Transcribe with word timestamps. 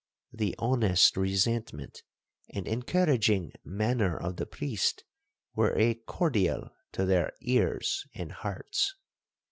The 0.33 0.55
honest 0.57 1.15
resentment, 1.15 2.01
and 2.51 2.67
encouraging 2.67 3.51
manner 3.63 4.17
of 4.17 4.37
the 4.37 4.47
priest, 4.47 5.03
were 5.53 5.77
a 5.77 5.93
cordial 5.93 6.71
to 6.93 7.05
their 7.05 7.33
ears 7.43 8.03
and 8.15 8.31
hearts. 8.31 8.95